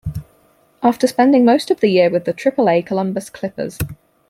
[0.81, 3.77] After spending most of the year with the Triple-A Columbus Clippers.